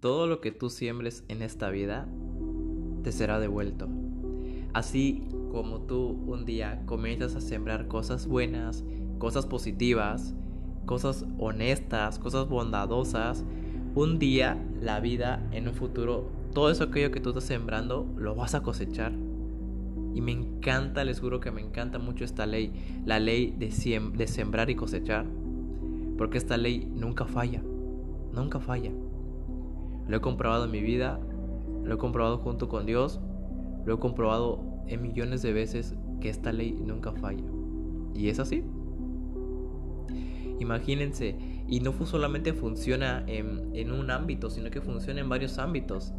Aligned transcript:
todo 0.00 0.26
lo 0.26 0.40
que 0.40 0.52
tú 0.52 0.70
siembres 0.70 1.24
en 1.28 1.42
esta 1.42 1.70
vida 1.70 2.06
te 3.02 3.12
será 3.12 3.40
devuelto. 3.40 3.88
Así 4.72 5.26
como 5.50 5.80
tú 5.80 6.18
un 6.26 6.44
día 6.44 6.82
comienzas 6.86 7.34
a 7.34 7.40
sembrar 7.40 7.88
cosas 7.88 8.26
buenas, 8.26 8.84
cosas 9.18 9.46
positivas, 9.46 10.34
cosas 10.86 11.24
honestas, 11.38 12.18
cosas 12.18 12.48
bondadosas, 12.48 13.44
un 13.94 14.18
día 14.18 14.62
la 14.80 15.00
vida 15.00 15.42
en 15.52 15.68
un 15.68 15.74
futuro, 15.74 16.30
todo 16.54 16.70
eso 16.70 16.84
aquello 16.84 17.10
que 17.10 17.20
tú 17.20 17.30
estás 17.30 17.44
sembrando, 17.44 18.06
lo 18.16 18.34
vas 18.34 18.54
a 18.54 18.62
cosechar. 18.62 19.12
Y 20.14 20.20
me 20.20 20.32
encanta, 20.32 21.04
les 21.04 21.20
juro 21.20 21.40
que 21.40 21.50
me 21.50 21.60
encanta 21.60 21.98
mucho 21.98 22.24
esta 22.24 22.46
ley, 22.46 22.72
la 23.04 23.20
ley 23.20 23.54
de, 23.58 23.68
de 24.16 24.26
sembrar 24.26 24.70
y 24.70 24.74
cosechar. 24.74 25.26
Porque 26.16 26.38
esta 26.38 26.56
ley 26.56 26.90
nunca 26.92 27.26
falla, 27.26 27.62
nunca 28.32 28.58
falla. 28.58 28.90
Lo 30.08 30.16
he 30.16 30.20
comprobado 30.20 30.64
en 30.64 30.70
mi 30.70 30.80
vida, 30.80 31.20
lo 31.84 31.94
he 31.94 31.98
comprobado 31.98 32.38
junto 32.38 32.68
con 32.68 32.86
Dios, 32.86 33.20
lo 33.84 33.94
he 33.94 33.98
comprobado 33.98 34.64
en 34.86 35.02
millones 35.02 35.42
de 35.42 35.52
veces 35.52 35.94
que 36.20 36.30
esta 36.30 36.52
ley 36.52 36.72
nunca 36.72 37.12
falla. 37.12 37.44
Y 38.14 38.28
es 38.28 38.40
así. 38.40 38.64
Imagínense, 40.58 41.36
y 41.68 41.80
no 41.80 41.92
solamente 42.04 42.52
funciona 42.52 43.22
en, 43.26 43.92
un 43.92 44.10
ámbito, 44.10 44.50
sino 44.50 44.70
que 44.70 44.80
funciona 44.80 45.20
en 45.20 45.28
varios 45.28 45.58
ámbitos. 45.58 46.14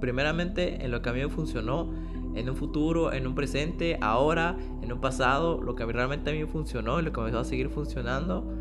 Primeramente, 0.00 0.84
en 0.84 0.90
lo 0.90 1.02
que 1.02 1.10
a 1.10 1.12
mí 1.12 1.20
me 1.20 1.28
funcionó, 1.28 1.92
en 2.34 2.50
un 2.50 2.56
futuro, 2.56 3.12
en 3.12 3.26
un 3.26 3.34
presente, 3.34 3.98
ahora, 4.00 4.56
en 4.82 4.92
un 4.92 5.00
pasado, 5.00 5.60
lo 5.62 5.74
que 5.74 5.84
realmente 5.84 6.30
a 6.30 6.32
mí 6.32 6.40
me 6.40 6.46
funcionó 6.46 6.98
y 6.98 7.02
lo 7.02 7.12
que 7.12 7.20
me 7.20 7.30
va 7.30 7.40
a 7.40 7.44
seguir 7.44 7.68
funcionando 7.68 8.52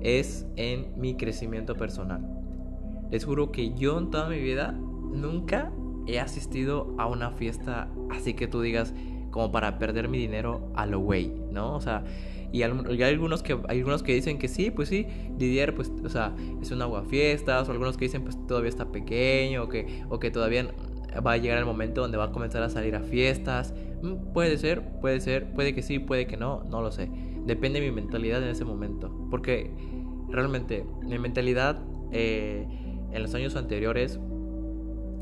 es 0.00 0.46
en 0.56 0.92
mi 0.96 1.16
crecimiento 1.16 1.74
personal. 1.74 2.37
Les 3.10 3.24
juro 3.24 3.52
que 3.52 3.74
yo 3.74 3.98
en 3.98 4.10
toda 4.10 4.28
mi 4.28 4.38
vida 4.38 4.72
nunca 4.72 5.72
he 6.06 6.18
asistido 6.18 6.94
a 6.98 7.06
una 7.06 7.32
fiesta 7.32 7.88
así 8.10 8.34
que 8.34 8.46
tú 8.46 8.60
digas 8.60 8.94
como 9.30 9.52
para 9.52 9.78
perder 9.78 10.08
mi 10.08 10.18
dinero 10.18 10.70
a 10.74 10.86
lo 10.86 11.00
güey, 11.00 11.32
¿no? 11.52 11.74
O 11.74 11.80
sea, 11.80 12.04
y 12.50 12.62
hay 12.62 13.02
algunos 13.02 13.42
que 13.42 13.58
hay 13.68 13.78
algunos 13.78 14.02
que 14.02 14.14
dicen 14.14 14.38
que 14.38 14.48
sí, 14.48 14.70
pues 14.70 14.88
sí, 14.88 15.06
Didier 15.36 15.74
pues, 15.74 15.92
o 16.02 16.08
sea, 16.08 16.34
es 16.62 16.70
un 16.70 16.80
agua 16.80 17.04
fiestas, 17.04 17.68
o 17.68 17.72
algunos 17.72 17.96
que 17.96 18.06
dicen 18.06 18.22
pues 18.22 18.38
todavía 18.46 18.70
está 18.70 18.90
pequeño 18.90 19.64
o 19.64 19.68
que 19.68 20.02
o 20.08 20.18
que 20.18 20.30
todavía 20.30 20.68
va 21.26 21.32
a 21.32 21.36
llegar 21.36 21.58
el 21.58 21.66
momento 21.66 22.00
donde 22.00 22.16
va 22.16 22.24
a 22.24 22.32
comenzar 22.32 22.62
a 22.62 22.70
salir 22.70 22.94
a 22.96 23.00
fiestas. 23.00 23.74
Mm, 24.02 24.32
puede 24.32 24.56
ser, 24.56 24.82
puede 25.00 25.20
ser, 25.20 25.52
puede 25.52 25.74
que 25.74 25.82
sí, 25.82 25.98
puede 25.98 26.26
que 26.26 26.36
no, 26.36 26.64
no 26.64 26.80
lo 26.80 26.90
sé. 26.90 27.10
Depende 27.44 27.80
de 27.80 27.88
mi 27.88 27.94
mentalidad 27.94 28.42
en 28.42 28.48
ese 28.48 28.64
momento, 28.64 29.10
porque 29.30 29.70
realmente 30.28 30.84
mi 31.02 31.18
mentalidad 31.18 31.82
eh, 32.12 32.66
en 33.12 33.22
los 33.22 33.34
años 33.34 33.56
anteriores 33.56 34.18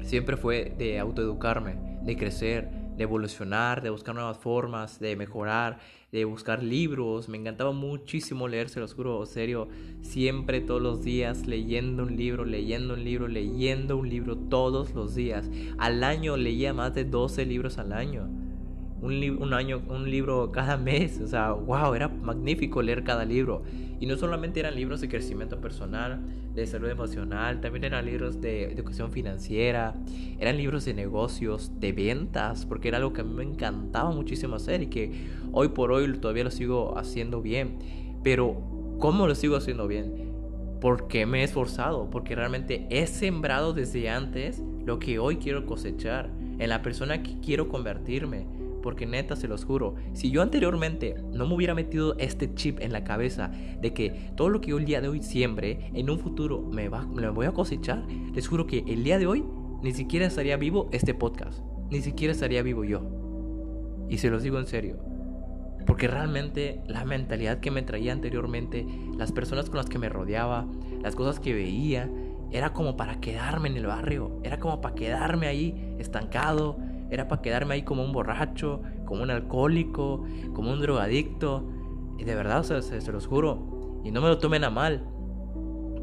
siempre 0.03 0.37
fue 0.37 0.75
de 0.79 0.99
autoeducarme, 0.99 1.99
de 2.03 2.17
crecer, 2.17 2.71
de 2.97 3.03
evolucionar, 3.03 3.83
de 3.83 3.91
buscar 3.91 4.15
nuevas 4.15 4.39
formas, 4.39 4.99
de 5.01 5.17
mejorar, 5.17 5.79
de 6.13 6.25
buscar 6.25 6.63
libros. 6.63 7.29
Me 7.29 7.37
encantaba 7.37 7.73
muchísimo 7.73 8.49
leer, 8.49 8.69
se 8.69 8.81
los 8.81 8.95
juro, 8.95 9.27
serio, 9.27 9.69
siempre 10.01 10.61
todos 10.61 10.81
los 10.81 11.03
días 11.03 11.47
leyendo 11.47 12.05
un 12.05 12.17
libro, 12.17 12.45
leyendo 12.45 12.95
un 12.95 13.05
libro, 13.05 13.29
leyendo 13.29 13.97
un 13.97 14.09
libro 14.09 14.37
todos 14.37 14.95
los 14.95 15.15
días. 15.15 15.51
Al 15.79 16.05
año 16.05 16.37
leía 16.37 16.73
más 16.73 16.95
de 16.95 17.05
12 17.05 17.45
libros 17.45 17.79
al 17.79 17.93
año 17.93 18.46
un, 19.03 19.43
un, 19.43 19.55
año, 19.55 19.83
un 19.89 20.11
libro 20.11 20.51
cada 20.53 20.77
mes. 20.77 21.21
O 21.21 21.29
sea, 21.29 21.53
wow, 21.53 21.95
era 21.95 22.09
magnífico 22.09 22.83
leer 22.83 23.05
cada 23.05 23.25
libro. 23.25 23.63
Y 23.99 24.07
no 24.07 24.17
solamente 24.17 24.61
eran 24.61 24.75
libros 24.75 25.01
de 25.01 25.09
crecimiento 25.09 25.59
personal, 25.61 26.21
de 26.55 26.67
salud 26.67 26.89
emocional, 26.89 27.61
también 27.61 27.85
eran 27.85 28.05
libros 28.05 28.41
de 28.41 28.65
educación 28.65 29.11
financiera, 29.11 29.95
eran 30.39 30.59
libros 30.59 30.85
de 30.85 30.93
negocios, 30.95 31.73
de 31.81 31.93
ventas, 31.93 32.67
porque 32.67 32.89
era 32.89 32.99
algo 32.99 33.13
que 33.15 33.23
a 33.23 33.25
mí 33.25 33.33
me 33.33 33.45
encantaba 33.45 34.11
muchísimo 34.11 34.57
hacer 34.57 34.83
y 34.83 34.87
que 34.89 35.13
hoy 35.53 35.69
por 35.69 35.93
hoy 35.93 36.13
todavía 36.19 36.45
lo 36.45 36.51
sigo 36.51 36.99
haciendo 36.99 37.41
bien. 37.41 37.79
Pero, 38.23 38.61
¿cómo 38.99 39.27
lo 39.27 39.35
sigo 39.35 39.57
haciendo 39.57 39.87
bien? 39.87 40.31
Porque 40.81 41.25
me 41.25 41.41
he 41.41 41.45
esforzado, 41.45 42.11
porque 42.11 42.35
realmente 42.35 42.87
he 42.91 43.07
sembrado 43.07 43.73
desde 43.73 44.11
antes 44.11 44.63
lo 44.85 44.99
que 44.99 45.19
hoy 45.19 45.37
quiero 45.37 45.65
cosechar, 45.65 46.31
en 46.59 46.71
la 46.71 46.81
persona 46.81 47.23
que 47.23 47.39
quiero 47.41 47.69
convertirme 47.69 48.47
porque 48.87 49.05
neta, 49.05 49.35
se 49.35 49.49
los 49.49 49.65
juro, 49.65 49.97
si 50.13 50.31
yo 50.31 50.43
anteriormente 50.43 51.17
no 51.33 51.45
me 51.45 51.57
hubiera 51.57 51.75
metido 51.75 52.17
este 52.19 52.55
chip 52.55 52.79
en 52.79 52.93
la 52.93 53.03
cabeza 53.03 53.51
de 53.81 53.93
que 53.93 54.31
todo 54.37 54.49
lo 54.49 54.61
que 54.61 54.71
yo 54.71 54.79
el 54.79 54.85
día 54.85 55.01
de 55.01 55.09
hoy 55.09 55.25
siembre, 55.25 55.91
en 55.93 56.09
un 56.09 56.21
futuro 56.21 56.63
me, 56.63 56.89
va, 56.89 57.05
me 57.05 57.29
voy 57.31 57.47
a 57.47 57.53
cosechar, 57.53 58.07
les 58.33 58.47
juro 58.47 58.69
que 58.69 58.85
el 58.87 59.03
día 59.03 59.19
de 59.19 59.27
hoy 59.27 59.45
ni 59.83 59.93
siquiera 59.93 60.27
estaría 60.27 60.57
vivo 60.57 60.89
este 60.93 61.15
podcast. 61.15 61.65
Ni 61.91 62.01
siquiera 62.01 62.31
estaría 62.31 62.63
vivo 62.63 62.85
yo. 62.85 63.03
Y 64.09 64.19
se 64.19 64.31
los 64.31 64.45
digo 64.45 64.61
en 64.61 64.69
serio. 64.69 64.99
Porque 65.85 66.07
realmente 66.07 66.81
la 66.87 67.05
mentalidad 67.05 67.59
que 67.59 67.73
me 67.73 67.83
traía 67.83 68.13
anteriormente, 68.13 68.87
las 69.19 69.33
personas 69.33 69.69
con 69.69 69.79
las 69.79 69.87
que 69.87 69.99
me 69.99 70.09
rodeaba, 70.09 70.65
las 71.03 71.17
cosas 71.17 71.41
que 71.41 71.55
veía, 71.55 72.09
era 72.53 72.73
como 72.73 72.97
para 72.97 73.19
quedarme 73.19 73.69
en 73.69 73.79
el 73.79 73.87
barrio, 73.87 74.39
era 74.45 74.61
como 74.61 74.81
para 74.81 74.95
quedarme 74.95 75.49
ahí 75.49 75.97
estancado, 75.99 76.79
era 77.11 77.29
para 77.29 77.43
quedarme 77.43 77.75
ahí 77.75 77.83
como 77.83 78.05
un 78.05 78.13
borracho, 78.13 78.83
como 79.05 79.23
un 79.23 79.31
alcohólico, 79.31 80.25
como 80.55 80.73
un 80.73 80.81
drogadicto. 80.81 81.69
Y 82.19 82.25
de 82.25 82.35
verdad, 82.35 82.63
se, 82.63 82.83
se 82.83 83.13
los 83.13 83.27
juro. 83.27 84.01
Y 84.05 84.11
no 84.11 84.21
me 84.21 84.29
lo 84.29 84.39
tomen 84.39 84.65
a 84.65 84.71
mal. 84.71 85.07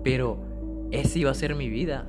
Pero 0.04 0.40
esa 0.92 1.20
iba 1.20 1.32
a 1.32 1.34
ser 1.34 1.56
mi 1.56 1.70
vida. 1.70 2.08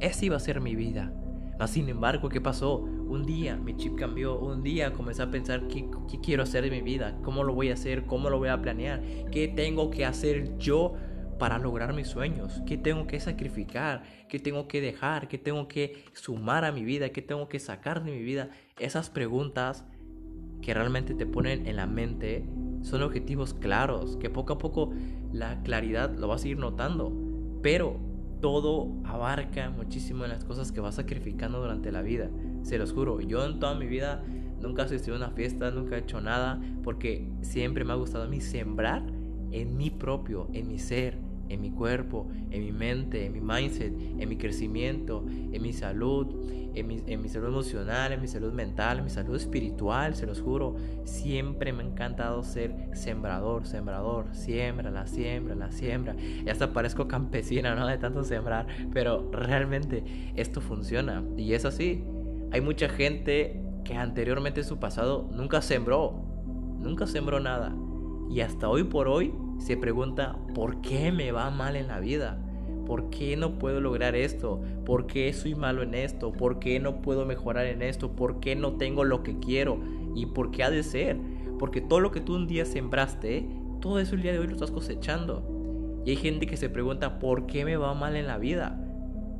Esa 0.00 0.24
iba 0.24 0.36
a 0.36 0.40
ser 0.40 0.60
mi 0.60 0.74
vida. 0.74 1.12
Mas 1.58 1.70
sin 1.70 1.88
embargo, 1.88 2.28
¿qué 2.28 2.40
pasó? 2.40 2.78
Un 2.78 3.24
día 3.26 3.56
mi 3.56 3.76
chip 3.76 3.96
cambió, 3.96 4.38
un 4.40 4.62
día 4.62 4.92
comencé 4.92 5.22
a 5.22 5.30
pensar 5.30 5.68
qué, 5.68 5.88
qué, 6.10 6.18
quiero 6.20 6.42
hacer 6.42 6.64
de 6.64 6.70
mi 6.70 6.80
vida, 6.80 7.16
cómo 7.22 7.44
lo 7.44 7.54
voy 7.54 7.70
a 7.70 7.74
hacer, 7.74 8.06
cómo 8.06 8.28
lo 8.28 8.38
voy 8.38 8.48
a 8.48 8.60
planear, 8.60 9.02
qué 9.30 9.46
tengo 9.46 9.90
que 9.90 10.04
hacer 10.04 10.58
yo 10.58 10.94
para 11.38 11.58
lograr 11.58 11.92
mis 11.94 12.08
sueños? 12.08 12.62
¿Qué 12.66 12.76
tengo 12.76 13.06
que 13.06 13.20
sacrificar? 13.20 14.02
¿Qué 14.28 14.38
tengo 14.38 14.68
que 14.68 14.80
dejar? 14.80 15.28
¿Qué 15.28 15.38
tengo 15.38 15.68
que 15.68 16.04
sumar 16.12 16.64
a 16.64 16.72
mi 16.72 16.84
vida? 16.84 17.10
¿Qué 17.10 17.22
tengo 17.22 17.48
que 17.48 17.58
sacar 17.58 18.04
de 18.04 18.12
mi 18.12 18.22
vida? 18.22 18.50
Esas 18.78 19.10
preguntas 19.10 19.84
que 20.62 20.72
realmente 20.72 21.14
te 21.14 21.26
ponen 21.26 21.66
en 21.66 21.76
la 21.76 21.86
mente 21.86 22.48
son 22.82 23.02
objetivos 23.02 23.54
claros, 23.54 24.16
que 24.16 24.30
poco 24.30 24.54
a 24.54 24.58
poco 24.58 24.92
la 25.32 25.62
claridad 25.62 26.16
lo 26.16 26.28
vas 26.28 26.44
a 26.44 26.48
ir 26.48 26.58
notando, 26.58 27.12
pero 27.62 27.98
todo 28.40 28.92
abarca 29.04 29.70
muchísimo 29.70 30.24
en 30.24 30.30
las 30.30 30.44
cosas 30.44 30.70
que 30.70 30.80
vas 30.80 30.96
sacrificando 30.96 31.60
durante 31.60 31.92
la 31.92 32.02
vida. 32.02 32.30
Se 32.62 32.78
los 32.78 32.92
juro, 32.92 33.20
yo 33.20 33.44
en 33.44 33.58
toda 33.58 33.74
mi 33.74 33.86
vida 33.86 34.22
nunca 34.60 34.82
he 34.82 34.84
asistido 34.86 35.14
a 35.14 35.18
una 35.18 35.30
fiesta, 35.30 35.70
nunca 35.70 35.96
he 35.96 36.00
hecho 36.00 36.20
nada, 36.20 36.60
porque 36.82 37.28
siempre 37.42 37.84
me 37.84 37.92
ha 37.92 37.96
gustado 37.96 38.24
a 38.24 38.28
mí 38.28 38.40
sembrar 38.40 39.02
en 39.50 39.76
mi 39.76 39.90
propio, 39.90 40.48
en 40.52 40.68
mi 40.68 40.78
ser, 40.78 41.18
en 41.48 41.60
mi 41.60 41.70
cuerpo, 41.70 42.28
en 42.50 42.64
mi 42.64 42.72
mente, 42.72 43.26
en 43.26 43.32
mi 43.32 43.40
mindset, 43.40 43.92
en 44.18 44.28
mi 44.28 44.36
crecimiento, 44.36 45.24
en 45.28 45.62
mi 45.62 45.72
salud, 45.72 46.26
en 46.74 46.86
mi, 46.86 47.02
en 47.06 47.22
mi, 47.22 47.28
salud 47.28 47.48
emocional, 47.48 48.12
en 48.12 48.20
mi 48.20 48.26
salud 48.26 48.52
mental, 48.52 48.98
en 48.98 49.04
mi 49.04 49.10
salud 49.10 49.36
espiritual, 49.36 50.14
se 50.14 50.26
los 50.26 50.40
juro. 50.40 50.76
Siempre 51.04 51.72
me 51.72 51.82
ha 51.82 51.86
encantado 51.86 52.42
ser 52.42 52.88
sembrador, 52.94 53.66
sembrador, 53.66 54.26
siembra, 54.32 54.90
la 54.90 55.06
siembra, 55.06 55.54
la 55.54 55.70
siembra. 55.70 56.16
Y 56.18 56.48
hasta 56.48 56.72
parezco 56.72 57.06
campesina, 57.06 57.74
¿no? 57.74 57.86
De 57.86 57.98
tanto 57.98 58.24
sembrar, 58.24 58.66
pero 58.92 59.30
realmente 59.30 60.32
esto 60.36 60.60
funciona 60.60 61.22
y 61.36 61.52
es 61.52 61.64
así. 61.64 62.04
Hay 62.52 62.60
mucha 62.60 62.88
gente 62.88 63.60
que 63.84 63.94
anteriormente 63.94 64.60
en 64.60 64.66
su 64.66 64.78
pasado 64.78 65.28
nunca 65.32 65.60
sembró, 65.60 66.24
nunca 66.78 67.06
sembró 67.06 67.40
nada. 67.40 67.74
Y 68.30 68.40
hasta 68.40 68.68
hoy 68.68 68.84
por 68.84 69.06
hoy 69.06 69.32
se 69.58 69.76
pregunta, 69.76 70.36
¿por 70.54 70.80
qué 70.80 71.12
me 71.12 71.32
va 71.32 71.50
mal 71.50 71.76
en 71.76 71.88
la 71.88 72.00
vida? 72.00 72.38
¿Por 72.86 73.08
qué 73.08 73.36
no 73.36 73.58
puedo 73.58 73.80
lograr 73.80 74.14
esto? 74.14 74.60
¿Por 74.84 75.06
qué 75.06 75.32
soy 75.32 75.54
malo 75.54 75.82
en 75.82 75.94
esto? 75.94 76.32
¿Por 76.32 76.58
qué 76.58 76.78
no 76.80 77.00
puedo 77.00 77.24
mejorar 77.24 77.66
en 77.66 77.82
esto? 77.82 78.12
¿Por 78.12 78.40
qué 78.40 78.56
no 78.56 78.72
tengo 78.74 79.04
lo 79.04 79.22
que 79.22 79.38
quiero? 79.38 79.78
¿Y 80.14 80.26
por 80.26 80.50
qué 80.50 80.64
ha 80.64 80.70
de 80.70 80.82
ser? 80.82 81.18
Porque 81.58 81.80
todo 81.80 82.00
lo 82.00 82.10
que 82.10 82.20
tú 82.20 82.34
un 82.34 82.46
día 82.46 82.66
sembraste, 82.66 83.48
todo 83.80 83.98
eso 83.98 84.14
el 84.14 84.22
día 84.22 84.32
de 84.32 84.38
hoy 84.38 84.46
lo 84.46 84.52
estás 84.52 84.70
cosechando. 84.70 86.02
Y 86.04 86.10
hay 86.10 86.16
gente 86.16 86.46
que 86.46 86.58
se 86.58 86.68
pregunta, 86.68 87.18
¿por 87.18 87.46
qué 87.46 87.64
me 87.64 87.76
va 87.76 87.94
mal 87.94 88.16
en 88.16 88.26
la 88.26 88.36
vida? 88.36 88.78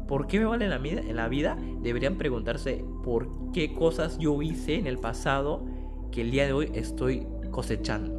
¿Por 0.08 0.26
qué 0.26 0.38
me 0.38 0.44
va 0.44 0.52
mal 0.52 0.62
en 0.62 0.70
la 0.70 0.78
vida? 0.78 1.02
En 1.02 1.16
la 1.16 1.28
vida 1.28 1.58
deberían 1.82 2.16
preguntarse, 2.16 2.84
¿por 3.02 3.28
qué 3.52 3.74
cosas 3.74 4.18
yo 4.18 4.40
hice 4.40 4.76
en 4.76 4.86
el 4.86 4.98
pasado 4.98 5.64
que 6.10 6.22
el 6.22 6.30
día 6.30 6.46
de 6.46 6.52
hoy 6.54 6.70
estoy 6.74 7.26
cosechando? 7.50 8.12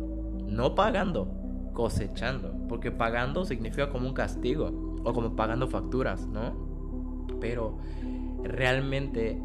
No 0.48 0.75
pagando, 0.75 1.28
cosechando, 1.75 2.56
porque 2.68 2.89
pagando 2.92 3.45
significa 3.45 3.89
como 3.89 4.07
un 4.07 4.16
castigo 4.16 4.95
o 5.04 5.13
como 5.13 5.36
pagando 5.36 5.68
facturas, 5.68 6.25
¿no? 6.25 7.27
Pero 7.39 7.77
realmente 8.44 9.39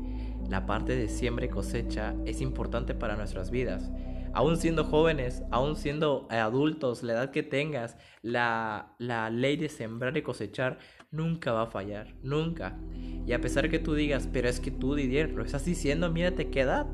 la 0.49 0.65
parte 0.65 0.97
de 0.97 1.09
siembra 1.09 1.44
y 1.44 1.49
cosecha 1.49 2.15
es 2.25 2.41
importante 2.41 2.94
para 2.94 3.17
nuestras 3.17 3.50
vidas. 3.50 3.91
Aún 4.32 4.56
siendo 4.56 4.85
jóvenes, 4.85 5.43
aún 5.50 5.75
siendo 5.75 6.29
adultos, 6.31 7.03
la 7.03 7.15
edad 7.15 7.31
que 7.32 7.43
tengas, 7.43 7.97
la, 8.23 8.94
ley 9.33 9.56
de 9.56 9.69
sembrar 9.69 10.17
y 10.17 10.23
cosechar 10.23 10.79
nunca 11.11 11.53
va 11.53 11.62
a 11.62 11.67
fallar, 11.67 12.15
nunca. 12.23 12.79
Y 13.26 13.33
a 13.33 13.41
pesar 13.41 13.69
que 13.69 13.81
tú 13.81 13.94
digas, 13.94 14.29
pero 14.33 14.49
es 14.49 14.61
que 14.61 14.71
tú, 14.71 14.94
Didier, 14.94 15.33
lo 15.33 15.44
estás 15.44 15.65
diciendo, 15.65 16.11
mírate 16.11 16.49
qué 16.49 16.61
edad. 16.61 16.87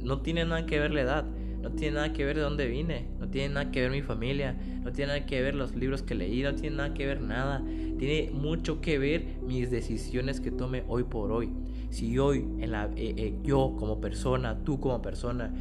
No 0.00 0.22
tiene 0.22 0.44
nada 0.44 0.64
que 0.64 0.78
ver 0.78 0.94
la 0.94 1.00
edad, 1.00 1.24
no 1.24 1.72
tiene 1.72 1.96
nada 1.96 2.12
que 2.12 2.24
ver 2.24 2.36
de 2.36 2.42
dónde 2.42 2.68
vine, 2.68 3.08
no 3.26 3.32
tiene 3.32 3.54
nada 3.54 3.70
que 3.72 3.80
ver 3.80 3.90
mi 3.90 4.02
familia, 4.02 4.56
no 4.84 4.92
tiene 4.92 5.08
nada 5.08 5.26
que 5.26 5.42
ver 5.42 5.56
los 5.56 5.74
libros 5.74 6.02
que 6.02 6.14
leí, 6.14 6.42
no 6.42 6.54
tiene 6.54 6.76
nada 6.76 6.94
que 6.94 7.06
ver 7.06 7.20
nada. 7.20 7.60
Tiene 7.98 8.30
mucho 8.32 8.80
que 8.80 8.98
ver 8.98 9.38
mis 9.42 9.70
decisiones 9.70 10.40
que 10.40 10.52
tome 10.52 10.84
hoy 10.86 11.02
por 11.02 11.32
hoy. 11.32 11.50
Si 11.90 12.18
hoy, 12.18 12.46
en 12.60 12.70
la, 12.70 12.84
eh, 12.96 13.14
eh, 13.16 13.34
yo 13.42 13.74
como 13.76 14.00
persona, 14.00 14.62
tú 14.62 14.78
como 14.78 15.02
persona, 15.02 15.52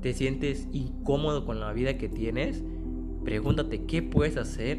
te 0.00 0.14
sientes 0.14 0.68
incómodo 0.72 1.44
con 1.44 1.58
la 1.58 1.72
vida 1.72 1.98
que 1.98 2.08
tienes, 2.08 2.62
pregúntate 3.24 3.84
qué 3.84 4.00
puedes 4.00 4.36
hacer 4.36 4.78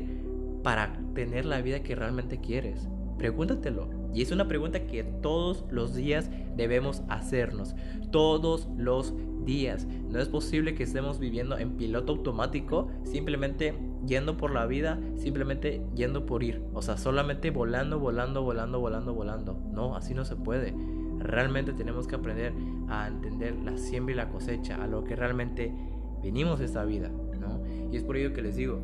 para 0.63 0.97
tener 1.13 1.45
la 1.45 1.61
vida 1.61 1.83
que 1.83 1.95
realmente 1.95 2.39
quieres. 2.39 2.87
Pregúntatelo. 3.17 3.89
Y 4.13 4.21
es 4.21 4.31
una 4.31 4.47
pregunta 4.47 4.87
que 4.87 5.03
todos 5.03 5.65
los 5.71 5.93
días 5.93 6.31
debemos 6.55 7.03
hacernos. 7.09 7.75
Todos 8.11 8.69
los 8.77 9.13
días. 9.45 9.87
No 10.09 10.19
es 10.19 10.27
posible 10.27 10.75
que 10.75 10.83
estemos 10.83 11.19
viviendo 11.19 11.57
en 11.57 11.77
piloto 11.77 12.13
automático, 12.13 12.89
simplemente 13.03 13.73
yendo 14.05 14.37
por 14.37 14.51
la 14.51 14.65
vida, 14.65 14.99
simplemente 15.15 15.81
yendo 15.95 16.25
por 16.25 16.43
ir. 16.43 16.61
O 16.73 16.81
sea, 16.81 16.97
solamente 16.97 17.51
volando, 17.51 17.99
volando, 17.99 18.43
volando, 18.43 18.79
volando, 18.79 19.13
volando. 19.13 19.59
No, 19.71 19.95
así 19.95 20.13
no 20.13 20.25
se 20.25 20.35
puede. 20.35 20.73
Realmente 21.19 21.73
tenemos 21.73 22.07
que 22.07 22.15
aprender 22.15 22.53
a 22.87 23.07
entender 23.07 23.55
la 23.63 23.77
siembra 23.77 24.13
y 24.13 24.17
la 24.17 24.29
cosecha, 24.29 24.81
a 24.81 24.87
lo 24.87 25.03
que 25.03 25.15
realmente 25.15 25.73
venimos 26.23 26.59
esta 26.61 26.85
vida, 26.85 27.09
¿no? 27.09 27.61
Y 27.91 27.97
es 27.97 28.03
por 28.03 28.17
ello 28.17 28.33
que 28.33 28.41
les 28.41 28.55
digo, 28.55 28.81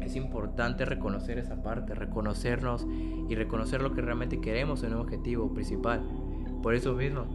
es 0.00 0.16
importante 0.16 0.84
reconocer 0.84 1.38
esa 1.38 1.62
parte, 1.62 1.94
reconocernos 1.94 2.86
y 3.28 3.34
reconocer 3.34 3.82
lo 3.82 3.94
que 3.94 4.02
realmente 4.02 4.40
queremos 4.40 4.82
en 4.82 4.94
un 4.94 5.00
objetivo 5.00 5.52
principal. 5.52 6.02
Por 6.62 6.74
eso 6.74 6.94
mismo, 6.94 7.26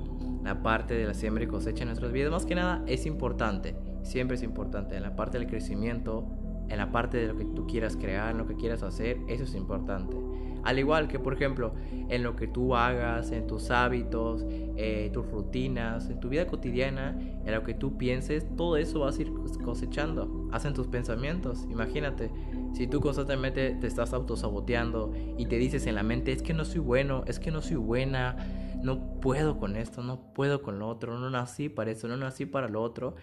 la 0.43 0.63
parte 0.63 0.93
de 0.93 1.05
la 1.05 1.13
siembra 1.13 1.43
y 1.43 1.47
cosecha 1.47 1.83
en 1.83 1.89
nuestras 1.89 2.11
vidas, 2.11 2.31
más 2.31 2.45
que 2.45 2.55
nada, 2.55 2.83
es 2.87 3.05
importante. 3.05 3.75
Siempre 4.03 4.35
es 4.35 4.43
importante. 4.43 4.95
En 4.95 5.03
la 5.03 5.15
parte 5.15 5.37
del 5.37 5.47
crecimiento, 5.47 6.27
en 6.69 6.77
la 6.77 6.91
parte 6.91 7.17
de 7.17 7.27
lo 7.27 7.37
que 7.37 7.45
tú 7.45 7.67
quieras 7.67 7.95
crear, 7.95 8.31
en 8.31 8.37
lo 8.37 8.47
que 8.47 8.55
quieras 8.55 8.83
hacer, 8.83 9.17
eso 9.27 9.43
es 9.43 9.55
importante. 9.55 10.15
Al 10.63 10.77
igual 10.77 11.07
que, 11.07 11.19
por 11.19 11.33
ejemplo, 11.33 11.73
en 12.09 12.21
lo 12.23 12.35
que 12.35 12.47
tú 12.47 12.75
hagas, 12.75 13.31
en 13.31 13.47
tus 13.47 13.71
hábitos, 13.71 14.45
eh, 14.49 15.09
tus 15.13 15.25
rutinas, 15.29 16.09
en 16.09 16.19
tu 16.19 16.29
vida 16.29 16.47
cotidiana, 16.47 17.17
en 17.45 17.53
lo 17.53 17.63
que 17.63 17.73
tú 17.73 17.97
pienses, 17.97 18.45
todo 18.55 18.77
eso 18.77 18.99
vas 18.99 19.17
a 19.17 19.21
ir 19.21 19.31
cosechando. 19.63 20.49
Hacen 20.51 20.73
tus 20.73 20.87
pensamientos. 20.87 21.65
Imagínate, 21.69 22.29
si 22.73 22.87
tú 22.87 22.99
constantemente 22.99 23.75
te 23.75 23.87
estás 23.87 24.13
autosaboteando 24.13 25.13
y 25.37 25.45
te 25.45 25.57
dices 25.57 25.87
en 25.87 25.95
la 25.95 26.03
mente, 26.03 26.33
es 26.33 26.41
que 26.41 26.53
no 26.53 26.65
soy 26.65 26.81
bueno, 26.81 27.23
es 27.25 27.39
que 27.39 27.51
no 27.51 27.61
soy 27.61 27.77
buena, 27.77 28.35
no 28.81 29.19
puedo 29.19 29.57
con 29.57 29.75
esto, 29.75 30.03
no 30.03 30.33
puedo 30.33 30.61
con 30.61 30.79
lo 30.79 30.87
otro, 30.87 31.19
no 31.19 31.29
nací 31.29 31.69
para 31.69 31.91
eso, 31.91 32.07
no 32.07 32.17
nací 32.17 32.45
para 32.45 32.67
lo 32.67 32.81
otro. 32.81 33.15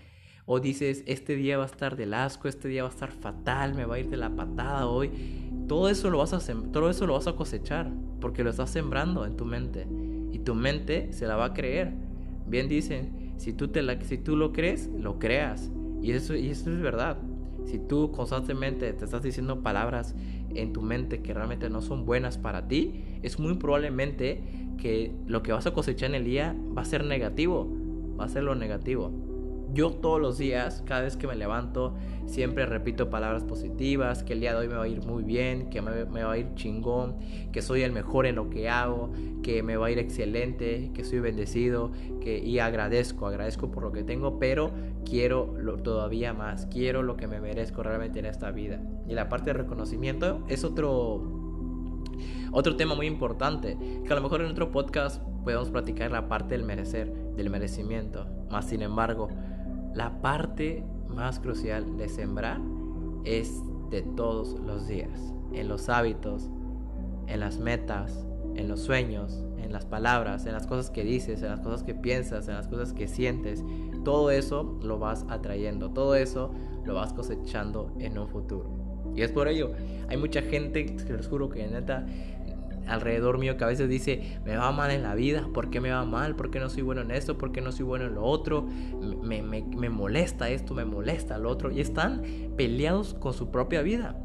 O 0.45 0.61
dices, 0.61 1.03
este 1.07 1.35
día 1.35 1.59
va 1.59 1.65
a 1.65 1.67
estar 1.67 1.97
del 1.97 2.15
asco, 2.15 2.47
este 2.47 2.69
día 2.69 2.85
va 2.85 2.89
a 2.89 2.93
estar 2.93 3.11
fatal, 3.11 3.75
me 3.75 3.85
va 3.85 3.97
a 3.97 3.99
ir 3.99 4.09
de 4.09 4.17
la 4.17 4.31
patada 4.31 4.87
hoy. 4.87 5.11
Todo 5.67 5.89
eso 5.89 6.09
lo 6.09 6.19
vas 6.19 6.33
a, 6.33 6.55
todo 6.71 6.89
eso 6.89 7.07
lo 7.07 7.15
vas 7.15 7.27
a 7.27 7.35
cosechar, 7.35 7.91
porque 8.21 8.45
lo 8.45 8.51
estás 8.51 8.71
sembrando 8.71 9.27
en 9.27 9.37
tu 9.37 9.45
mente. 9.45 9.89
Y 10.31 10.39
tu 10.41 10.55
mente 10.55 11.13
se 11.13 11.27
la 11.27 11.35
va 11.35 11.47
a 11.47 11.55
creer. 11.55 11.95
Bien 12.47 12.69
dicen, 12.69 13.35
si 13.39 13.53
tú, 13.53 13.69
te 13.69 13.83
la, 13.83 14.01
si 14.03 14.19
tú 14.19 14.37
lo 14.37 14.53
crees, 14.53 14.89
lo 14.89 15.19
creas. 15.19 15.71
Y 16.01 16.13
eso, 16.13 16.37
y 16.37 16.51
eso 16.51 16.71
es 16.71 16.81
verdad. 16.81 17.19
Si 17.65 17.81
tú 17.81 18.13
constantemente 18.13 18.93
te 18.93 19.05
estás 19.05 19.23
diciendo 19.23 19.63
palabras 19.63 20.15
en 20.55 20.73
tu 20.73 20.83
mente 20.83 21.21
que 21.23 21.35
realmente 21.35 21.69
no 21.69 21.83
son 21.83 22.07
buenas 22.07 22.39
para 22.39 22.69
ti, 22.69 23.03
es 23.23 23.41
muy 23.41 23.55
probablemente 23.55 24.66
que 24.77 25.13
lo 25.27 25.43
que 25.43 25.53
vas 25.53 25.67
a 25.67 25.73
cosechar 25.73 26.11
en 26.11 26.17
el 26.17 26.25
día 26.25 26.55
va 26.77 26.83
a 26.83 26.85
ser 26.85 27.05
negativo. 27.05 27.69
Va 28.19 28.25
a 28.25 28.29
ser 28.29 28.45
lo 28.45 28.55
negativo. 28.55 29.13
Yo 29.73 29.91
todos 29.91 30.21
los 30.21 30.39
días, 30.39 30.83
cada 30.87 31.03
vez 31.03 31.17
que 31.17 31.27
me 31.27 31.35
levanto, 31.35 31.95
siempre 32.25 32.65
repito 32.67 33.11
palabras 33.11 33.43
positivas, 33.45 34.23
que 34.23 34.33
el 34.33 34.41
día 34.41 34.53
de 34.53 34.61
hoy 34.61 34.69
me 34.69 34.75
va 34.75 34.85
a 34.85 34.89
ir 34.89 35.05
muy 35.05 35.23
bien, 35.23 35.69
que 35.71 35.83
me, 35.83 36.05
va 36.05 36.33
a 36.33 36.39
ir 36.39 36.55
chingón, 36.55 37.17
que 37.53 37.61
soy 37.63 37.83
el 37.83 37.93
mejor 37.93 38.27
en 38.27 38.37
lo 38.37 38.49
que 38.49 38.69
hago, 38.71 39.11
que 39.43 39.63
me 39.63 39.77
va 39.77 39.89
a 39.89 39.91
ir 39.91 39.99
excelente, 39.99 40.93
que 40.95 41.05
soy 41.05 41.19
bendecido, 41.19 41.91
que 42.21 42.39
y 42.39 42.59
agradezco, 42.59 43.27
agradezco 43.27 43.71
por 43.71 43.83
lo 43.83 43.93
que 43.93 44.03
tengo, 44.03 44.39
pero 44.39 44.71
quiero 45.05 45.55
lo, 45.59 45.77
todavía 45.77 46.33
más, 46.33 46.67
quiero 46.67 47.03
lo 47.03 47.17
que 47.17 47.27
me 47.27 47.41
merezco 47.41 47.83
realmente 47.83 48.21
en 48.21 48.27
esta 48.27 48.53
vida. 48.53 48.81
Y 49.09 49.15
la 49.15 49.29
parte 49.29 49.51
de 49.51 49.55
reconocimiento 49.55 50.45
es 50.49 50.65
otro 50.65 51.36
otro 52.53 52.77
tema 52.77 52.95
muy 52.95 53.07
importante, 53.07 53.77
que 54.05 54.13
a 54.13 54.17
lo 54.17 54.23
mejor 54.23 54.41
en 54.41 54.51
otro 54.51 54.71
podcast 54.71 55.23
podemos 55.45 55.71
platicar 55.71 56.11
la 56.11 56.29
parte 56.29 56.57
del 56.57 56.65
merecer, 56.65 57.13
del 57.37 57.51
merecimiento. 57.51 58.27
Más 58.51 58.67
sin 58.67 58.83
embargo, 58.83 59.29
la 59.95 60.21
parte 60.21 60.85
más 61.09 61.41
crucial 61.41 61.97
de 61.97 62.09
sembrar 62.09 62.61
es 63.25 63.63
de 63.91 64.03
todos 64.03 64.59
los 64.61 64.87
días, 64.87 65.35
en 65.53 65.69
los 65.69 65.89
hábitos, 65.89 66.51
en 67.27 67.41
las 67.41 67.59
metas, 67.59 68.27
en 68.55 68.69
los 68.69 68.81
sueños, 68.81 69.45
en 69.63 69.73
las 69.73 69.85
palabras, 69.85 70.47
en 70.47 70.53
las 70.53 70.67
cosas 70.67 70.91
que 70.91 71.05
dices, 71.05 71.43
en 71.43 71.51
las 71.51 71.61
cosas 71.61 71.83
que 71.83 71.95
piensas, 71.95 72.49
en 72.49 72.55
las 72.55 72.69
cosas 72.69 72.93
que 72.93 73.09
sientes. 73.09 73.65
Todo 74.05 74.31
eso 74.31 74.79
lo 74.83 74.99
vas 74.99 75.27
atrayendo, 75.29 75.91
todo 75.91 76.15
eso 76.15 76.53
lo 76.85 76.95
vas 76.95 77.13
cosechando 77.13 77.93
en 77.99 78.19
un 78.19 78.29
futuro. 78.29 78.71
Y 79.15 79.23
es 79.23 79.33
por 79.33 79.49
ello, 79.49 79.73
hay 80.09 80.17
mucha 80.17 80.43
gente, 80.43 80.87
que 80.87 81.13
les 81.13 81.27
juro 81.27 81.49
que 81.49 81.67
neta 81.67 82.07
alrededor 82.87 83.39
mío 83.39 83.57
que 83.57 83.65
a 83.65 83.69
veces 83.69 83.89
dice, 83.89 84.41
me 84.45 84.57
va 84.57 84.73
mal 84.73 84.91
en 84.91 85.03
la 85.03 85.15
vida, 85.15 85.49
¿por 85.53 85.71
qué 85.71 85.81
me 85.81 85.91
va 85.91 86.05
mal? 86.05 86.37
¿Por 86.37 86.51
qué 86.51 86.61
no 86.61 86.71
soy 86.71 86.83
bueno 86.83 87.03
en 87.03 87.11
esto? 87.11 87.39
¿Por 87.39 87.53
qué 87.53 87.61
no 87.61 87.73
soy 87.73 87.85
bueno 87.85 88.07
en 88.07 88.15
lo 88.15 88.25
otro? 88.25 88.63
Me, 89.23 89.43
me, 89.43 89.63
me 89.63 89.91
molesta 89.91 90.51
esto, 90.51 90.75
me 90.75 90.85
molesta 90.85 91.39
lo 91.39 91.51
otro. 91.51 91.71
Y 91.71 91.81
están 91.81 92.23
peleados 92.57 93.15
con 93.15 93.33
su 93.33 93.51
propia 93.51 93.83
vida. 93.83 94.17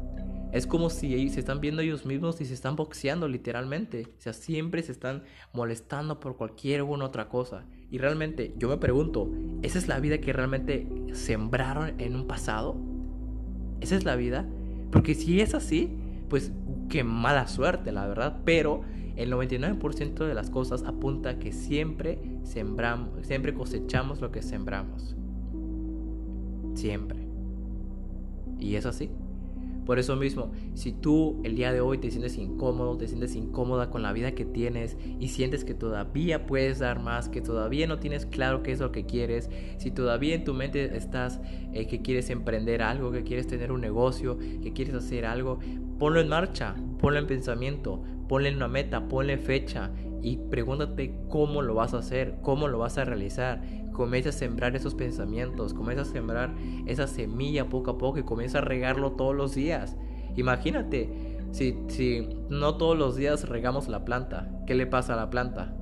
Es 0.52 0.66
como 0.66 0.90
si 0.90 1.30
se 1.30 1.40
están 1.40 1.60
viendo 1.60 1.80
ellos 1.80 2.04
mismos 2.04 2.40
y 2.42 2.44
se 2.44 2.52
están 2.52 2.76
boxeando 2.76 3.26
literalmente. 3.26 4.06
O 4.18 4.20
sea, 4.20 4.34
siempre 4.34 4.82
se 4.82 4.92
están 4.92 5.22
molestando 5.54 6.20
por 6.20 6.36
cualquier 6.36 6.82
una 6.82 7.06
otra 7.06 7.30
cosa. 7.30 7.64
Y 7.90 7.96
realmente 7.96 8.54
yo 8.58 8.68
me 8.68 8.76
pregunto, 8.76 9.32
¿esa 9.62 9.78
es 9.78 9.88
la 9.88 9.98
vida 9.98 10.18
que 10.18 10.32
realmente 10.32 10.86
sembraron 11.12 11.98
en 11.98 12.14
un 12.14 12.26
pasado? 12.26 12.76
¿Esa 13.80 13.96
es 13.96 14.04
la 14.04 14.14
vida? 14.14 14.46
Porque 14.90 15.14
si 15.14 15.40
es 15.40 15.54
así, 15.54 15.96
pues 16.28 16.52
qué 16.92 17.04
mala 17.04 17.48
suerte, 17.48 17.90
la 17.90 18.06
verdad, 18.06 18.42
pero 18.44 18.82
el 19.16 19.32
99% 19.32 20.26
de 20.26 20.34
las 20.34 20.50
cosas 20.50 20.82
apunta 20.82 21.38
que 21.38 21.50
siempre 21.50 22.18
sembramos, 22.42 23.26
siempre 23.26 23.54
cosechamos 23.54 24.20
lo 24.20 24.30
que 24.30 24.42
sembramos. 24.42 25.16
Siempre. 26.74 27.26
Y 28.58 28.76
es 28.76 28.84
así. 28.84 29.08
Por 29.86 29.98
eso 29.98 30.14
mismo, 30.16 30.52
si 30.74 30.92
tú 30.92 31.40
el 31.42 31.56
día 31.56 31.72
de 31.72 31.80
hoy 31.80 31.98
te 31.98 32.10
sientes 32.10 32.38
incómodo, 32.38 32.96
te 32.96 33.08
sientes 33.08 33.34
incómoda 33.34 33.90
con 33.90 34.02
la 34.02 34.12
vida 34.12 34.32
que 34.32 34.44
tienes 34.44 34.96
y 35.18 35.28
sientes 35.28 35.64
que 35.64 35.74
todavía 35.74 36.46
puedes 36.46 36.78
dar 36.78 37.00
más, 37.00 37.28
que 37.28 37.40
todavía 37.40 37.88
no 37.88 37.98
tienes 37.98 38.26
claro 38.26 38.62
qué 38.62 38.70
es 38.70 38.78
lo 38.78 38.92
que 38.92 39.06
quieres, 39.06 39.50
si 39.78 39.90
todavía 39.90 40.36
en 40.36 40.44
tu 40.44 40.54
mente 40.54 40.96
estás 40.96 41.40
eh, 41.72 41.88
que 41.88 42.00
quieres 42.00 42.30
emprender 42.30 42.80
algo, 42.80 43.10
que 43.10 43.24
quieres 43.24 43.48
tener 43.48 43.72
un 43.72 43.80
negocio, 43.80 44.38
que 44.38 44.72
quieres 44.72 44.94
hacer 44.94 45.24
algo, 45.24 45.58
ponlo 46.02 46.18
en 46.18 46.28
marcha, 46.28 46.74
ponlo 46.98 47.20
en 47.20 47.28
pensamiento, 47.28 48.02
ponle 48.28 48.52
una 48.52 48.66
meta, 48.66 49.06
ponle 49.06 49.38
fecha 49.38 49.92
y 50.20 50.36
pregúntate 50.36 51.14
cómo 51.28 51.62
lo 51.62 51.76
vas 51.76 51.94
a 51.94 51.98
hacer, 51.98 52.38
cómo 52.42 52.66
lo 52.66 52.80
vas 52.80 52.98
a 52.98 53.04
realizar 53.04 53.62
comienza 53.92 54.30
a 54.30 54.32
sembrar 54.32 54.74
esos 54.74 54.96
pensamientos, 54.96 55.74
comienza 55.74 56.02
a 56.02 56.12
sembrar 56.12 56.56
esa 56.86 57.06
semilla 57.06 57.68
poco 57.68 57.92
a 57.92 57.98
poco 57.98 58.18
y 58.18 58.24
comienza 58.24 58.58
a 58.58 58.62
regarlo 58.62 59.12
todos 59.12 59.36
los 59.36 59.54
días. 59.54 59.96
Imagínate, 60.34 61.08
si, 61.52 61.78
si 61.86 62.28
no 62.48 62.78
todos 62.78 62.98
los 62.98 63.14
días 63.14 63.48
regamos 63.48 63.86
la 63.86 64.04
planta, 64.04 64.50
¿qué 64.66 64.74
le 64.74 64.88
pasa 64.88 65.12
a 65.12 65.16
la 65.16 65.30
planta? 65.30 65.72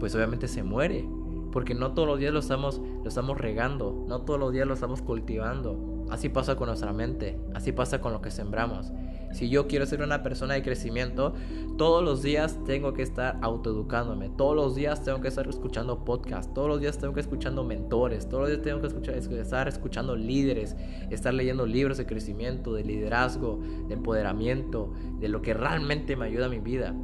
Pues 0.00 0.12
obviamente 0.16 0.48
se 0.48 0.64
muere, 0.64 1.08
porque 1.52 1.76
no 1.76 1.92
todos 1.92 2.08
los 2.08 2.18
días 2.18 2.32
lo 2.32 2.40
estamos, 2.40 2.80
lo 2.80 3.06
estamos 3.06 3.38
regando, 3.38 4.06
no 4.08 4.22
todos 4.22 4.40
los 4.40 4.52
días 4.52 4.66
lo 4.66 4.74
estamos 4.74 5.02
cultivando. 5.02 6.06
Así 6.10 6.28
pasa 6.28 6.56
con 6.56 6.66
nuestra 6.66 6.92
mente, 6.92 7.38
así 7.54 7.70
pasa 7.70 8.00
con 8.00 8.12
lo 8.12 8.20
que 8.20 8.32
sembramos. 8.32 8.92
Si 9.32 9.48
yo 9.48 9.68
quiero 9.68 9.86
ser 9.86 10.02
una 10.02 10.22
persona 10.22 10.54
de 10.54 10.62
crecimiento, 10.62 11.34
todos 11.78 12.02
los 12.02 12.22
días 12.22 12.58
tengo 12.64 12.92
que 12.92 13.02
estar 13.02 13.38
autoeducándome, 13.42 14.28
todos 14.30 14.56
los 14.56 14.74
días 14.74 15.04
tengo 15.04 15.20
que 15.20 15.28
estar 15.28 15.48
escuchando 15.48 16.04
podcasts, 16.04 16.52
todos 16.52 16.68
los 16.68 16.80
días 16.80 16.98
tengo 16.98 17.14
que 17.14 17.20
estar 17.20 17.30
escuchando 17.30 17.64
mentores, 17.64 18.28
todos 18.28 18.42
los 18.42 18.50
días 18.50 18.62
tengo 18.62 18.80
que 18.80 18.88
escuchar, 18.88 19.14
estar 19.14 19.68
escuchando 19.68 20.16
líderes, 20.16 20.76
estar 21.10 21.32
leyendo 21.32 21.64
libros 21.66 21.98
de 21.98 22.06
crecimiento, 22.06 22.74
de 22.74 22.84
liderazgo, 22.84 23.60
de 23.88 23.94
empoderamiento, 23.94 24.92
de 25.20 25.28
lo 25.28 25.42
que 25.42 25.54
realmente 25.54 26.16
me 26.16 26.26
ayuda 26.26 26.46
a 26.46 26.50
mi 26.50 26.58
vida. 26.58 26.94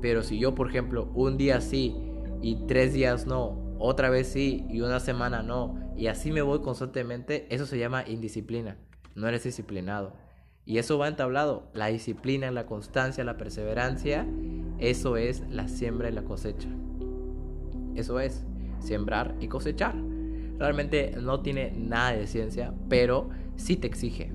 Pero 0.00 0.22
si 0.22 0.38
yo, 0.38 0.54
por 0.54 0.68
ejemplo, 0.68 1.10
un 1.14 1.36
día 1.36 1.60
sí 1.60 1.96
y 2.40 2.66
tres 2.66 2.94
días 2.94 3.26
no, 3.26 3.76
otra 3.78 4.08
vez 4.08 4.28
sí 4.28 4.64
y 4.70 4.80
una 4.80 5.00
semana 5.00 5.42
no, 5.42 5.78
y 5.96 6.06
así 6.06 6.32
me 6.32 6.42
voy 6.42 6.60
constantemente, 6.60 7.46
eso 7.50 7.66
se 7.66 7.78
llama 7.78 8.04
indisciplina. 8.06 8.76
No 9.14 9.28
eres 9.28 9.44
disciplinado. 9.44 10.25
Y 10.66 10.78
eso 10.78 10.98
va 10.98 11.06
entablado. 11.06 11.70
La 11.72 11.86
disciplina, 11.86 12.50
la 12.50 12.66
constancia, 12.66 13.22
la 13.22 13.36
perseverancia, 13.36 14.26
eso 14.78 15.16
es 15.16 15.44
la 15.48 15.68
siembra 15.68 16.10
y 16.10 16.12
la 16.12 16.24
cosecha. 16.24 16.68
Eso 17.94 18.18
es, 18.18 18.44
sembrar 18.80 19.36
y 19.40 19.46
cosechar. 19.46 19.94
Realmente 20.58 21.14
no 21.20 21.40
tiene 21.40 21.72
nada 21.72 22.12
de 22.12 22.26
ciencia, 22.26 22.74
pero 22.88 23.30
sí 23.54 23.76
te 23.76 23.86
exige. 23.86 24.32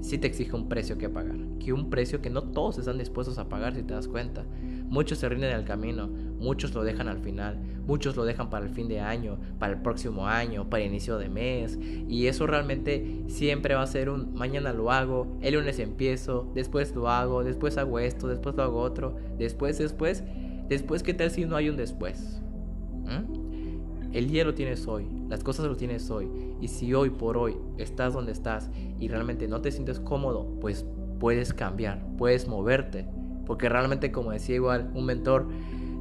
Sí 0.00 0.18
te 0.18 0.26
exige 0.26 0.56
un 0.56 0.68
precio 0.68 0.96
que 0.96 1.10
pagar. 1.10 1.36
Que 1.60 1.74
un 1.74 1.90
precio 1.90 2.22
que 2.22 2.30
no 2.30 2.44
todos 2.44 2.78
están 2.78 2.98
dispuestos 2.98 3.38
a 3.38 3.48
pagar 3.50 3.74
si 3.74 3.82
te 3.82 3.92
das 3.92 4.08
cuenta. 4.08 4.44
Muchos 4.88 5.18
se 5.18 5.28
rinden 5.28 5.52
al 5.52 5.64
camino, 5.64 6.08
muchos 6.44 6.74
lo 6.74 6.84
dejan 6.84 7.08
al 7.08 7.18
final, 7.18 7.58
muchos 7.86 8.16
lo 8.16 8.24
dejan 8.24 8.50
para 8.50 8.66
el 8.66 8.70
fin 8.70 8.86
de 8.86 9.00
año, 9.00 9.38
para 9.58 9.72
el 9.72 9.80
próximo 9.80 10.28
año, 10.28 10.68
para 10.68 10.82
el 10.82 10.90
inicio 10.90 11.16
de 11.18 11.30
mes. 11.30 11.78
Y 12.06 12.26
eso 12.26 12.46
realmente 12.46 13.24
siempre 13.26 13.74
va 13.74 13.82
a 13.82 13.86
ser 13.86 14.10
un 14.10 14.34
mañana 14.34 14.72
lo 14.72 14.92
hago, 14.92 15.26
el 15.40 15.54
lunes 15.54 15.78
empiezo, 15.78 16.52
después 16.54 16.94
lo 16.94 17.08
hago, 17.08 17.42
después 17.42 17.78
hago 17.78 17.98
esto, 17.98 18.28
después 18.28 18.54
lo 18.54 18.62
hago 18.62 18.80
otro, 18.80 19.16
después, 19.38 19.78
después, 19.78 20.22
después, 20.68 21.02
¿qué 21.02 21.14
tal 21.14 21.30
si 21.30 21.46
no 21.46 21.56
hay 21.56 21.70
un 21.70 21.76
después? 21.76 22.42
¿Mm? 23.04 24.12
El 24.12 24.28
día 24.28 24.44
lo 24.44 24.54
tienes 24.54 24.86
hoy, 24.86 25.06
las 25.28 25.42
cosas 25.42 25.66
lo 25.66 25.76
tienes 25.76 26.10
hoy. 26.10 26.28
Y 26.60 26.68
si 26.68 26.94
hoy 26.94 27.10
por 27.10 27.36
hoy 27.36 27.56
estás 27.78 28.12
donde 28.12 28.32
estás 28.32 28.70
y 29.00 29.08
realmente 29.08 29.48
no 29.48 29.60
te 29.60 29.72
sientes 29.72 29.98
cómodo, 29.98 30.46
pues 30.60 30.86
puedes 31.18 31.52
cambiar, 31.52 32.06
puedes 32.16 32.46
moverte. 32.46 33.06
Porque 33.46 33.68
realmente, 33.68 34.12
como 34.12 34.30
decía 34.30 34.54
igual 34.54 34.90
un 34.94 35.06
mentor, 35.06 35.48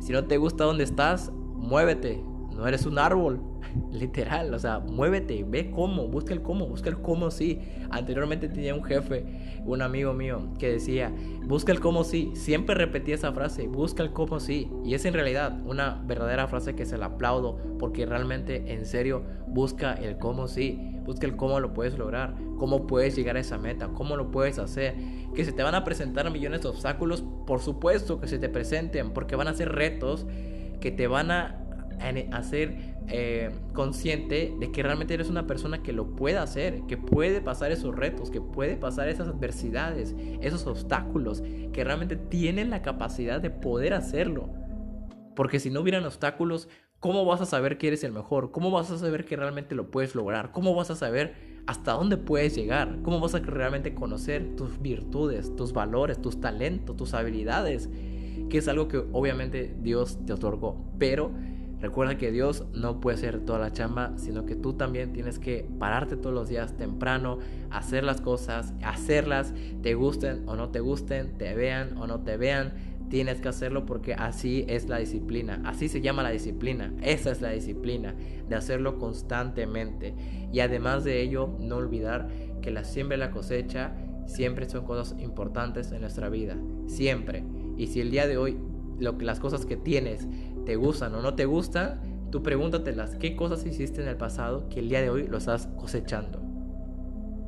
si 0.03 0.11
no 0.11 0.25
te 0.25 0.37
gusta 0.37 0.65
donde 0.65 0.83
estás, 0.83 1.31
muévete. 1.55 2.32
No 2.55 2.67
eres 2.67 2.85
un 2.85 2.99
árbol, 2.99 3.41
literal. 3.91 4.53
O 4.53 4.59
sea, 4.59 4.79
muévete, 4.79 5.43
ve 5.47 5.71
cómo, 5.71 6.07
busca 6.07 6.33
el 6.33 6.41
cómo, 6.41 6.67
busca 6.67 6.89
el 6.89 7.01
cómo 7.01 7.31
sí. 7.31 7.59
Anteriormente 7.89 8.49
tenía 8.49 8.75
un 8.75 8.83
jefe, 8.83 9.25
un 9.65 9.81
amigo 9.81 10.13
mío, 10.13 10.49
que 10.59 10.71
decía, 10.71 11.11
busca 11.45 11.71
el 11.71 11.79
cómo 11.79 12.03
sí. 12.03 12.31
Siempre 12.35 12.75
repetía 12.75 13.15
esa 13.15 13.31
frase, 13.33 13.67
busca 13.67 14.03
el 14.03 14.11
cómo 14.11 14.39
sí. 14.39 14.69
Y 14.83 14.93
es 14.93 15.05
en 15.05 15.13
realidad 15.13 15.59
una 15.65 16.01
verdadera 16.05 16.47
frase 16.47 16.75
que 16.75 16.85
se 16.85 16.97
la 16.97 17.07
aplaudo, 17.07 17.57
porque 17.79 18.05
realmente, 18.05 18.73
en 18.73 18.85
serio, 18.85 19.23
busca 19.47 19.93
el 19.93 20.17
cómo 20.17 20.47
sí. 20.47 20.89
Busca 21.05 21.27
el 21.27 21.35
cómo 21.35 21.59
lo 21.59 21.73
puedes 21.73 21.97
lograr, 21.97 22.33
cómo 22.57 22.87
puedes 22.87 23.15
llegar 23.17 23.35
a 23.35 23.41
esa 23.41 23.57
meta, 23.57 23.89
cómo 23.89 24.15
lo 24.15 24.31
puedes 24.31 24.57
hacer. 24.57 24.95
Que 25.35 25.43
se 25.43 25.51
te 25.51 25.61
van 25.61 25.75
a 25.75 25.83
presentar 25.83 26.31
millones 26.31 26.61
de 26.61 26.69
obstáculos, 26.69 27.25
por 27.45 27.59
supuesto 27.59 28.21
que 28.21 28.27
se 28.27 28.39
te 28.39 28.47
presenten, 28.47 29.11
porque 29.11 29.35
van 29.35 29.49
a 29.49 29.53
ser 29.53 29.69
retos 29.69 30.25
que 30.79 30.91
te 30.91 31.07
van 31.07 31.31
a 31.31 31.62
hacer 32.31 32.95
eh, 33.09 33.51
consciente 33.73 34.55
de 34.59 34.71
que 34.71 34.81
realmente 34.81 35.13
eres 35.13 35.29
una 35.29 35.45
persona 35.45 35.83
que 35.83 35.91
lo 35.91 36.15
puede 36.15 36.37
hacer, 36.37 36.83
que 36.87 36.97
puede 36.97 37.41
pasar 37.41 37.71
esos 37.71 37.95
retos, 37.95 38.29
que 38.29 38.39
puede 38.39 38.77
pasar 38.77 39.09
esas 39.09 39.27
adversidades, 39.27 40.15
esos 40.41 40.65
obstáculos, 40.67 41.43
que 41.73 41.83
realmente 41.83 42.15
tienen 42.15 42.69
la 42.69 42.81
capacidad 42.81 43.41
de 43.41 43.49
poder 43.49 43.93
hacerlo. 43.93 44.49
Porque 45.35 45.59
si 45.59 45.69
no 45.69 45.81
hubieran 45.81 46.05
obstáculos, 46.05 46.69
¿cómo 46.99 47.25
vas 47.25 47.41
a 47.41 47.45
saber 47.45 47.77
que 47.77 47.87
eres 47.87 48.03
el 48.03 48.13
mejor? 48.13 48.51
¿Cómo 48.51 48.71
vas 48.71 48.89
a 48.91 48.97
saber 48.97 49.25
que 49.25 49.35
realmente 49.35 49.75
lo 49.75 49.91
puedes 49.91 50.15
lograr? 50.15 50.51
¿Cómo 50.51 50.73
vas 50.75 50.89
a 50.89 50.95
saber 50.95 51.61
hasta 51.67 51.93
dónde 51.93 52.17
puedes 52.17 52.55
llegar? 52.55 52.99
¿Cómo 53.03 53.19
vas 53.19 53.35
a 53.35 53.39
realmente 53.39 53.93
conocer 53.93 54.55
tus 54.55 54.81
virtudes, 54.81 55.55
tus 55.55 55.73
valores, 55.73 56.21
tus 56.21 56.39
talentos, 56.39 56.95
tus 56.95 57.13
habilidades? 57.13 57.89
Que 58.49 58.59
es 58.59 58.67
algo 58.67 58.87
que 58.87 59.03
obviamente 59.11 59.75
Dios 59.81 60.19
te 60.25 60.33
otorgó, 60.33 60.85
pero 60.97 61.31
Recuerda 61.83 62.17
que 62.17 62.31
Dios 62.31 62.63
no 62.71 63.01
puede 63.01 63.17
hacer 63.17 63.41
toda 63.41 63.59
la 63.59 63.73
chamba, 63.73 64.13
sino 64.15 64.45
que 64.45 64.55
tú 64.55 64.71
también 64.71 65.11
tienes 65.11 65.37
que 65.37 65.67
pararte 65.79 66.15
todos 66.15 66.33
los 66.33 66.47
días 66.47 66.77
temprano, 66.77 67.39
hacer 67.71 68.05
las 68.05 68.21
cosas, 68.21 68.73
hacerlas, 68.81 69.53
te 69.81 69.93
gusten 69.93 70.47
o 70.47 70.55
no 70.55 70.69
te 70.69 70.79
gusten, 70.79 71.37
te 71.37 71.53
vean 71.55 71.97
o 71.97 72.07
no 72.07 72.21
te 72.21 72.37
vean. 72.37 72.71
Tienes 73.09 73.41
que 73.41 73.49
hacerlo 73.49 73.85
porque 73.85 74.13
así 74.13 74.63
es 74.69 74.87
la 74.87 74.97
disciplina, 74.97 75.61
así 75.65 75.89
se 75.89 75.99
llama 75.99 76.23
la 76.23 76.29
disciplina, 76.29 76.93
esa 77.01 77.31
es 77.31 77.41
la 77.41 77.49
disciplina, 77.49 78.15
de 78.47 78.55
hacerlo 78.55 78.97
constantemente. 78.97 80.15
Y 80.53 80.61
además 80.61 81.03
de 81.03 81.21
ello, 81.21 81.57
no 81.59 81.75
olvidar 81.75 82.29
que 82.61 82.71
la 82.71 82.85
siembra 82.85 83.17
y 83.17 83.19
la 83.19 83.31
cosecha 83.31 83.91
siempre 84.25 84.69
son 84.69 84.85
cosas 84.85 85.19
importantes 85.19 85.91
en 85.91 85.99
nuestra 85.99 86.29
vida, 86.29 86.55
siempre. 86.87 87.43
Y 87.75 87.87
si 87.87 87.99
el 87.99 88.09
día 88.09 88.25
de 88.25 88.37
hoy 88.37 88.57
lo 88.99 89.17
que 89.17 89.25
las 89.25 89.39
cosas 89.39 89.65
que 89.65 89.75
tienes 89.75 90.27
te 90.65 90.75
gustan 90.75 91.15
o 91.15 91.21
no 91.21 91.35
te 91.35 91.45
gustan, 91.45 92.27
tú 92.31 92.41
pregúntatelas 92.43 93.15
qué 93.15 93.35
cosas 93.35 93.65
hiciste 93.65 94.01
en 94.01 94.07
el 94.07 94.17
pasado 94.17 94.69
que 94.69 94.79
el 94.79 94.89
día 94.89 95.01
de 95.01 95.09
hoy 95.09 95.27
lo 95.27 95.37
estás 95.37 95.67
cosechando. 95.77 96.41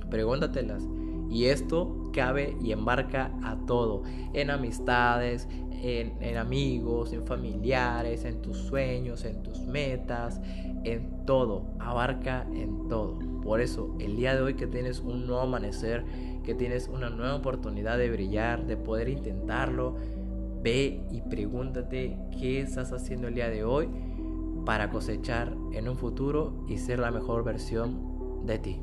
Pregúntatelas. 0.09 0.83
Y 1.29 1.45
esto 1.45 2.11
cabe 2.13 2.55
y 2.61 2.71
embarca 2.71 3.31
a 3.43 3.57
todo, 3.65 4.03
en 4.33 4.51
amistades, 4.51 5.47
en, 5.71 6.13
en, 6.21 6.37
amigos, 6.37 7.13
en 7.13 7.25
familiares, 7.25 8.25
en 8.25 8.41
tus 8.41 8.57
sueños, 8.57 9.25
en 9.25 9.41
tus 9.41 9.61
metas, 9.61 10.39
en 10.83 11.25
todo, 11.25 11.73
abarca 11.79 12.47
en 12.53 12.87
todo. 12.87 13.17
Por 13.41 13.59
eso, 13.59 13.95
el 13.99 14.15
día 14.15 14.35
de 14.35 14.41
hoy 14.41 14.53
que 14.53 14.67
tienes 14.67 14.99
un 14.99 15.25
nuevo 15.25 15.41
amanecer, 15.41 16.05
que 16.43 16.53
tienes 16.53 16.87
una 16.87 17.09
nueva 17.09 17.35
oportunidad 17.35 17.97
de 17.97 18.09
brillar, 18.09 18.65
de 18.65 18.77
poder 18.77 19.09
intentarlo, 19.09 19.97
Ve 20.65 20.99
y 21.11 21.21
pregúntate 21.21 22.17
qué 22.39 22.59
estás 22.59 22.91
haciendo 22.91 23.27
el 23.27 23.35
día 23.35 23.49
de 23.49 23.63
hoy 23.63 23.87
para 24.65 24.89
cosechar 24.89 25.55
en 25.73 25.87
un 25.87 25.95
futuro 25.95 26.65
y 26.67 26.79
ser 26.79 26.97
la 26.97 27.11
mejor 27.11 27.43
versión 27.43 28.47
de 28.47 28.57
ti. 28.57 28.81